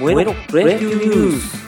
[0.00, 1.62] 燃えろプロ野球ニュース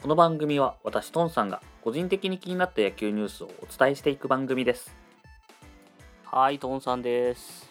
[0.00, 4.96] この番組は私トンさんが個人的に気になった野球ニュースをお伝えしていく番組です。
[6.24, 7.70] はいトンさんです。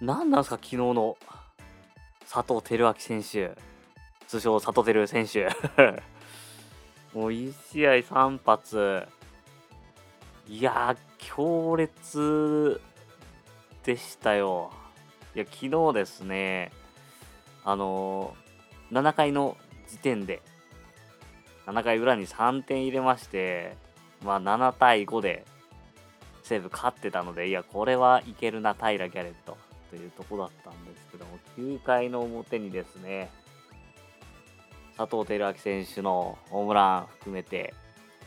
[0.00, 1.18] 何なんすか昨日の
[2.26, 3.54] 佐藤輝明選手。
[4.26, 5.44] 通称佐藤輝選手。
[7.12, 9.06] もう1試合3発。
[10.48, 12.80] いやー強烈
[13.84, 14.70] でしたよ。
[15.34, 16.72] いや昨日ですね
[17.64, 19.56] あのー、7回の
[19.88, 20.42] 時点で
[21.66, 23.76] 7回裏に3点入れまして
[24.24, 25.44] まあ7対5で
[26.42, 29.56] 西武勝ってたのでいやこれはいけるな平ギャレット
[29.90, 33.30] というとこだったんですけども9回の表にですね
[34.96, 37.74] 佐藤輝明選手のホームラン含めて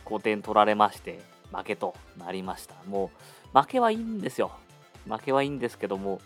[0.06, 1.20] 5点取られまして
[1.54, 2.76] 負けとなりました。
[2.88, 3.12] も
[3.54, 4.52] う負けはいいんですよ。
[5.08, 6.20] 負けはいいんですけども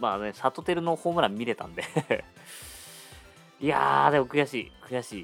[0.00, 1.84] まあね、サトテルのホームラン見れたんで
[3.60, 5.20] いやー、でも悔しい、悔し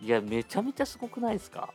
[0.00, 0.06] い。
[0.06, 1.68] いや、めちゃめちゃすごくないですか？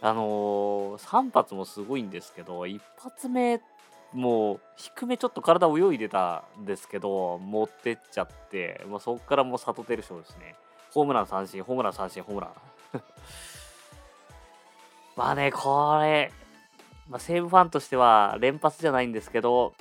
[0.00, 3.60] あのー、3発もすごいんですけど、1発目、
[4.12, 10.54] もう、低めちょっと体泳いでたんですけど、持ってっちゃって、まあ、そこからもうサトテル賞ですね。
[10.92, 12.52] ホームラン三振、ホームラン三振、ホームラン。
[15.16, 16.32] まあね、これ、
[17.08, 19.74] まあ、西武ファンとしては連発じゃないんですけど、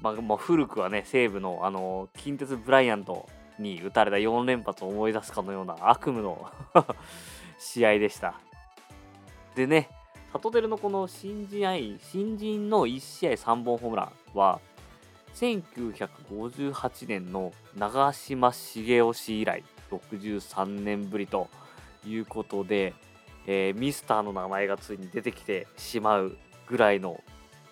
[0.00, 6.50] まあ、まあ、古くはね、西武の、あの、近鉄ブライアントに打たれた4連発を思い出すかのような悪夢の
[7.58, 8.34] 試合でした。
[9.54, 9.88] でね、
[10.32, 14.60] サトテルのこの新人愛、新人の1試合3本ホームランは、
[15.34, 21.48] 1958年の長嶋茂雄氏以来、63年ぶりと
[22.06, 22.94] いうことで、
[23.46, 27.22] えー、ミスターの名前がついに出てきてしまうぐらいの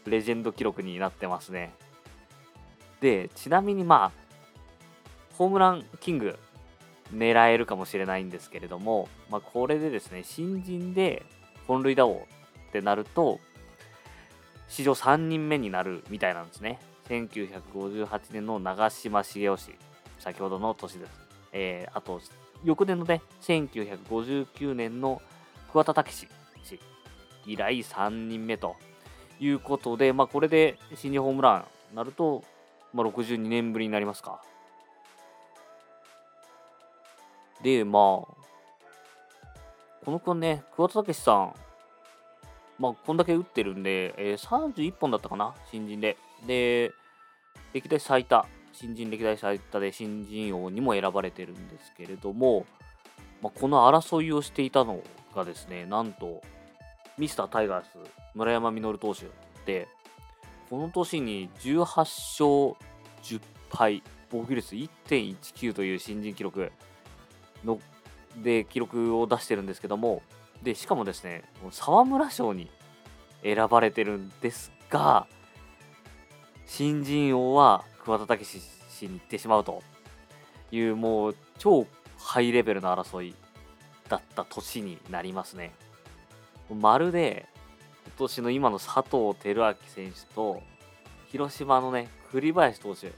[0.06, 1.75] レジェンド記録になってますね。
[3.05, 4.12] で、ちなみにまあ、
[5.36, 6.38] ホームランキング
[7.15, 11.22] 狙えるかもしれないんですけれども、まあ、これでですね、新人で
[11.66, 12.26] 本塁打王
[12.69, 13.41] ってなると、
[14.69, 16.78] 史上3人目になるみたいなんですね。
[17.10, 19.72] 1958年の長嶋茂雄氏、
[20.19, 21.12] 先ほどの年です。
[21.53, 22.22] えー、あと、
[22.65, 25.21] 翌年のね、1959年の
[25.71, 26.26] 桑田武史
[26.65, 26.81] 氏
[27.44, 28.76] 以来3人目と
[29.38, 32.42] いうことで、まあ、これで新日ホームランになると、
[32.94, 34.41] まあ、62年ぶりになりますか。
[37.62, 38.44] で、まあ、
[40.05, 41.54] この子ね、桑田武さん、
[42.78, 46.16] まあ、こんだけ打ってるんで、えー、31本だったかな、新人で。
[46.47, 46.93] で、
[47.72, 52.65] 歴代最多、新人歴代最多で新人王にも選ばれてるんですけれども、
[53.43, 55.03] まあ、この争いをしていたの
[55.34, 56.43] がですね、なんと、
[57.19, 57.88] ミスタータイガース、
[58.34, 59.27] 村山実投手
[59.66, 59.88] で、
[60.70, 62.76] この年に18勝
[63.22, 66.72] 10敗、防御率1.19という新人記録
[67.64, 67.78] の
[68.42, 70.22] で記録を出してるんですけども、
[70.62, 72.70] でしかもですね、沢村賞に
[73.42, 75.26] 選ばれてるんですが、
[76.66, 79.82] 新人王は桑田武史氏に行ってしまうと
[80.72, 81.86] いう、もう超
[82.19, 83.34] ハイレベルな争い
[84.08, 85.72] だった年になりますね。
[86.74, 87.47] まるで
[88.06, 90.62] 今年の今の佐藤輝明選手と
[91.31, 93.12] 広島のね栗林投手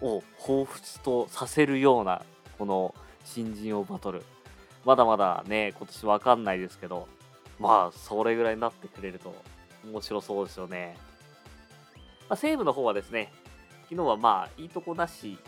[0.00, 2.22] を彷彿とさせるような
[2.58, 2.94] この
[3.24, 4.22] 新人王バトル。
[4.84, 7.08] まだまだね今年わかんないですけど
[7.58, 9.34] まあそれぐらいになってくれると
[9.84, 10.96] 面白そうですよね、
[12.28, 13.32] まあ、西武の方はですね
[13.84, 15.38] 昨日はまあいいとこなし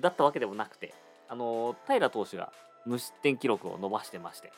[0.00, 0.94] だったわけでもなくて
[1.28, 2.52] あの平投手が
[2.86, 4.52] 無失点記録を伸ばしてまして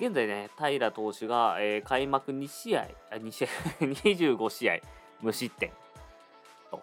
[0.00, 3.48] 現在ね、平投手が、えー、開幕2試合、あ2試合
[3.80, 4.80] 25試合
[5.20, 5.70] 無失点
[6.70, 6.80] と。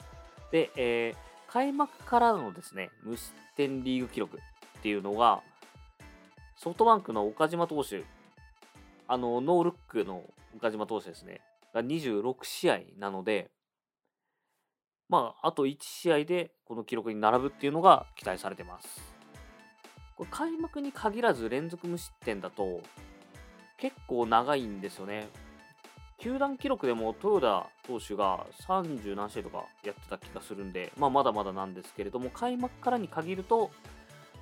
[0.51, 5.43] で、えー、開幕からのですね、無失点リーグ記録っていうのが、
[6.55, 8.03] ソフトバンクの岡島投手、
[9.07, 10.23] あの、ノールックの
[10.55, 11.41] 岡島投手ですね、
[11.73, 13.51] が26試合なので、
[15.09, 19.20] まあ、あと1試合でこの記録に並ぶっていうのが期待されてます。
[20.21, 22.81] これ開幕に限らず連続無失点だと
[23.77, 25.27] 結構長いんですよね。
[26.19, 33.71] 球団記録でも豊田投手が30何試合とかやってた気がするんで、まあ、まだまだなんですけれども、開幕からに限ると、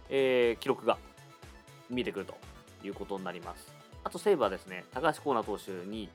[0.10, 0.98] えー、記録が
[1.90, 2.36] 見えてくると
[2.84, 3.74] いうことになります。
[4.04, 6.10] あと、西武はですね、高橋光成投手に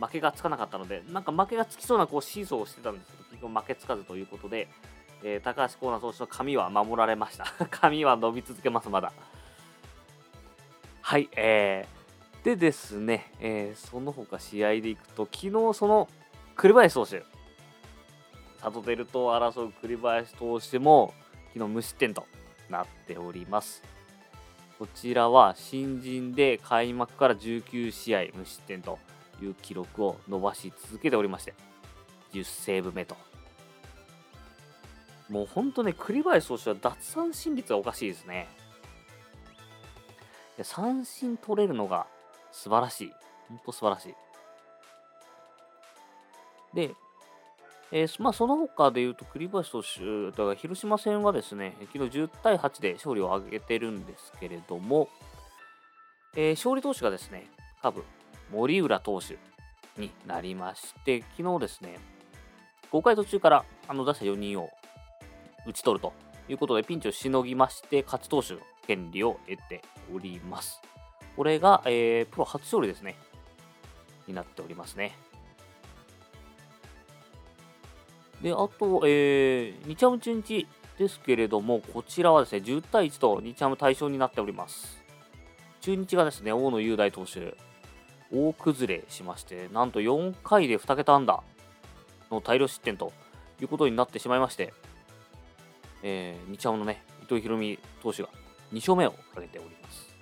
[0.00, 4.66] 負けがつかなかったので、なんか負けがつきそうなこうシーソーをしてたんですけど、結局負けつかずということで、
[5.22, 7.44] えー、高橋光成投手の髪は守られました。
[7.70, 9.12] 髪は伸び続けます、まだ。
[11.00, 16.08] はい、えー、でですね、えー、その他試合でいくと、昨日その
[16.54, 17.24] 栗林投手、
[18.58, 21.14] サトテルと争う栗林投手も
[21.54, 22.26] 昨日無失点と
[22.68, 23.82] なっております。
[24.78, 28.98] こちらは新人で開幕から19試合無失点と
[29.42, 31.54] いう記録を伸ばし続けておりまして、
[32.32, 33.16] 10セーブ目と。
[35.30, 38.48] もう本当ね、栗林投手は奪三振率がおかしいですね。
[40.62, 42.06] 三振取れるのが
[42.50, 43.12] 素晴らしい。
[43.48, 44.14] 本当素晴らしい。
[46.74, 46.94] で、
[47.92, 55.08] えー、まあ、その他で言うと、栗林投手、だから広島戦はですね、昨日10対8で勝利を挙げてるんですけれども、
[56.36, 57.46] えー、勝利投手がですね、
[57.82, 58.04] カブ、
[58.52, 59.38] 森浦投手
[59.96, 61.98] になりまして、昨日ですね、
[62.92, 64.70] 5回途中からあの打者4人を
[65.66, 66.12] 打ち取ると
[66.48, 69.82] いうことで、ピンチをしのぎまして、勝ち投手の権利を得て
[70.14, 70.80] おります。
[71.36, 73.16] これが、えー、プロ初勝利ですね、
[74.26, 75.16] になっておりますね。
[78.42, 80.66] で、あと、えー、日ハム中日
[80.98, 85.02] ですけれども、こちらはですね、10対1と日ハム対象になっております。
[85.80, 87.56] 中日がですね、大野雄大投手、
[88.32, 91.42] 大崩れしまして、なんと4回で2桁安打
[92.30, 93.12] の大量失点と
[93.60, 94.72] いうことになってしまいまして、
[96.02, 98.28] えー、日ハムのね、伊藤大海投手が
[98.72, 100.14] 2勝目を挙げております。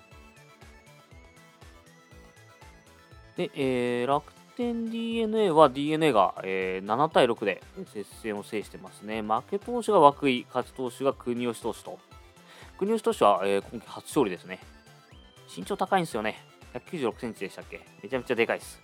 [3.36, 9.22] で、えー、楽天 d n a は d n a が、えー、7対6で接戦を制してますね。
[9.22, 11.98] 負け投手が涌井、勝ち投手が国吉投手と。
[12.78, 14.58] 国吉投手は、えー、今季初勝利ですね。
[15.56, 16.42] 身長高いんですよね。
[16.74, 17.80] 196センチでしたっけ？
[18.02, 18.82] めちゃめちゃでかいです。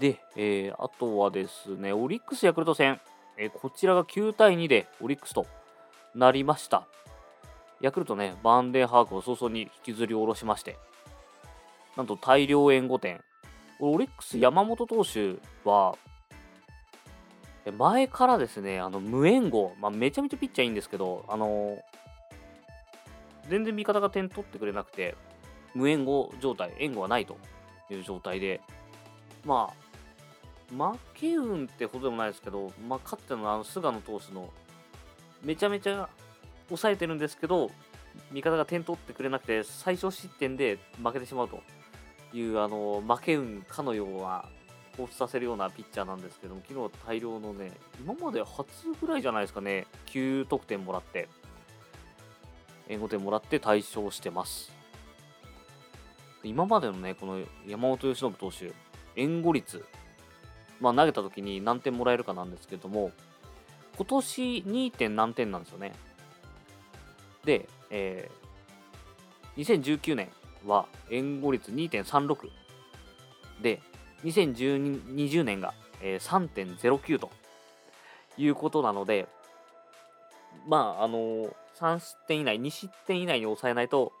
[0.00, 2.98] で、えー、あとはですね、オリックス・ヤクルト戦、
[3.36, 5.46] えー、こちらが9対2でオリックスと
[6.14, 6.86] なりました。
[7.82, 10.78] ヤクルトね、バンデンハークを早々に引きずり下ろしまして、
[11.98, 13.20] なんと大量援護点。
[13.78, 15.96] オリックス山本投手は、
[17.76, 21.78] 前からですね、あの無援護、まあ、めちゃめちゃピッチャーいいんですけど、あの
[23.50, 25.14] 全然味方が点取ってくれなくて、
[25.74, 27.36] 無援護状態、援護はないと
[27.90, 28.62] いう状態で、
[29.44, 29.79] まあ、
[30.70, 34.50] 負け運ってほどでもないですけど、まあ、かつてのあの菅野投手の、
[35.42, 36.08] めちゃめちゃ
[36.68, 37.70] 抑えてるんですけど、
[38.32, 41.62] 味方が点取ってくれなくて、最小失点で負けてしまうと。
[42.32, 44.44] いうあの負け運かのような
[44.96, 48.68] 放出させるようなピッチャーなんですけども昨日大量のね今まで初
[49.00, 51.28] ぐらいじゃないですかね9得点もらって
[52.88, 54.72] 援護点もらって大勝してます
[56.42, 58.72] 今までのねこの山本由伸投手
[59.16, 59.84] 援護率
[60.80, 63.12] まあ投げた時に何点もらえるかなんですけども
[63.96, 64.92] 今年 2.
[64.92, 65.92] 点何点なんですよね
[67.44, 70.28] で、えー、2019年
[70.66, 72.50] は援護率2.36
[73.62, 73.80] で、
[74.24, 77.30] 2020年が、えー、3.09と
[78.36, 79.28] いうことなので、
[80.66, 84.12] まあ、あのー、3失点以内、2失点以内に抑えないと、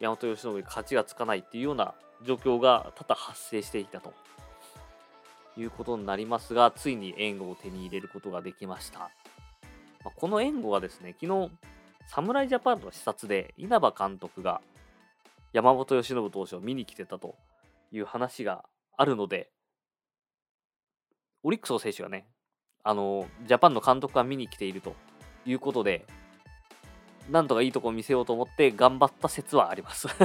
[0.00, 1.94] 山本由伸に勝ちがつかないっていうような
[2.24, 4.12] 状況が多々発生していたと
[5.56, 9.10] いうことになりますが、ついに援護を手に入れることができました。
[10.04, 11.50] ま、この援護はですね、昨日、
[12.08, 14.60] 侍ジャパンの視察で稲葉監督が
[15.52, 17.36] 山本由伸投手を見に来てたと
[17.90, 18.64] いう話が
[18.96, 19.50] あるので、
[21.42, 22.26] オリックスの選手がね、
[22.84, 24.94] あの、ジャパンの監督が見に来ていると
[25.44, 26.06] いうことで、
[27.30, 30.08] なんとかいいとこを見せようと思って頑張った説はあります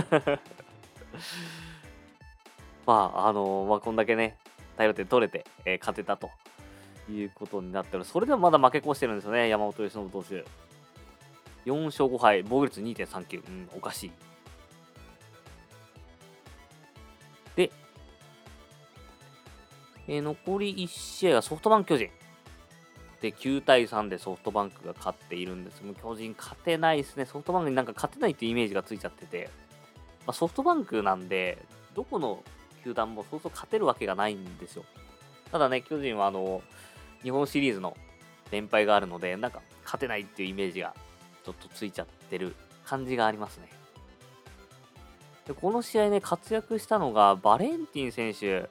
[2.87, 4.37] まあ、あのまあ、こんだけね、
[4.77, 6.29] 大量点取れて、えー、勝てたと
[7.09, 8.05] いうことになってる。
[8.05, 10.45] それでもまだ負け越してるんですよね、山本由伸投手。
[11.65, 13.43] 4勝5敗、防御率2.39。
[13.47, 14.11] うん、おかしい。
[17.55, 17.71] で、
[20.07, 22.09] えー、残り1試合はソフトバンク巨人。
[23.21, 27.25] で、9対3でソフトバンクが勝っているんですも巨人勝てないですね。
[27.25, 29.49] ソフトバンクになんか勝てないっていうイメージがついちゃってて、
[30.27, 31.57] まあ、ソフトバンクなんで、
[31.95, 32.43] どこの
[32.87, 34.85] 球団もそうそう勝てるわけがないんですよ。
[35.51, 36.61] ただね、巨人はあの、
[37.21, 37.97] 日本シリーズの
[38.51, 40.93] 連敗があるので、なんか勝てないっていうイメージが
[41.43, 43.69] ちょっとついちゃってる感じがありますね。
[45.45, 48.69] でこの試合ね、活躍したのがバレンティン選手。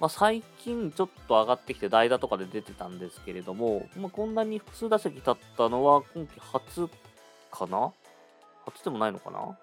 [0.00, 6.88] まあ、最近ちょっと上がってきて代打とかで出てたんですけれども、まあ、こんなに複数打席立ったのは今季初
[7.50, 7.92] かな？
[8.64, 9.58] 初でもないのかな？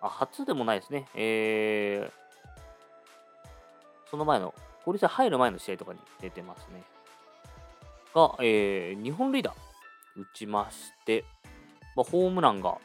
[0.00, 1.08] あ、初でもないですね。
[1.14, 2.10] えー、
[4.10, 6.82] その前の、交流戦入る前の試合とかに出てますね。
[8.14, 11.24] が、えー、日本リーダー打ちまして、
[11.94, 12.78] まあ、ホームランが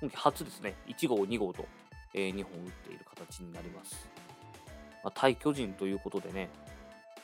[0.00, 1.66] 今季初ですね、1号、2号と、
[2.14, 4.08] えー、2本打っている形になります。
[5.02, 6.48] まあ、対巨人ということでね、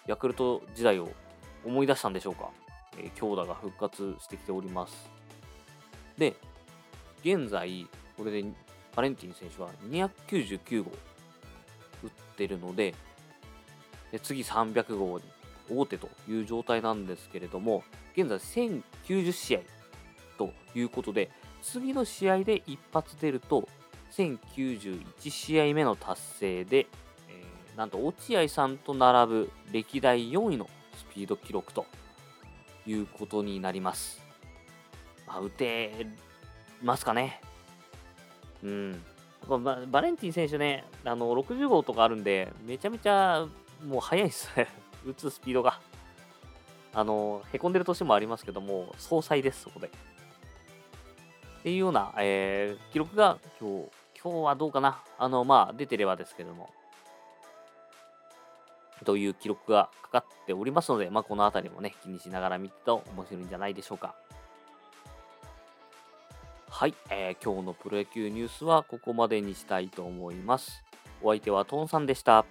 [0.07, 1.09] ヤクルト時代を
[1.65, 2.51] 思い出したんでしょうか。
[2.99, 5.11] えー、強打が復活してきております。
[6.17, 6.37] で、
[7.21, 7.87] 現在、
[8.17, 8.45] これで
[8.95, 10.91] バレンティン選手は299号
[12.03, 12.95] 打ってるので、
[14.13, 15.25] で次300号に
[15.71, 17.83] 大手という状態なんですけれども、
[18.17, 19.61] 現在1090試合
[20.39, 21.31] ということで、
[21.63, 23.69] 次の試合で一発出ると、
[24.13, 26.87] 1091試合目の達成で、
[27.29, 31.87] えー、なんと落合さんと並ぶ歴代4位のスピード記録と
[32.87, 34.23] いうことになります。
[35.27, 36.07] まあ、打て
[36.83, 37.41] ますかね。
[38.65, 39.03] うん。
[39.49, 43.47] ババレンティン選手ね、あの60号とかあるんで、めちゃめちゃ
[43.87, 44.69] もう速いですね。
[45.07, 45.79] 打つスピードが。
[46.95, 49.89] あの、へこんでる年もありますけども、総裁です、そこで。
[49.89, 49.91] っ
[51.63, 53.91] ていうような、えー、記録が今日、
[54.23, 56.71] 今日はどうかなあの、まあ、出てればですけども、
[59.05, 64.15] という記録がかかっておりますので、まあ、この辺りもね、気にしながら見てと面白いんじゃないでしょうか。
[66.77, 70.83] はい、えー、今日のプロ野球ニュースはここまでにしたいと思います。
[71.23, 72.45] お相手はトンさんでした。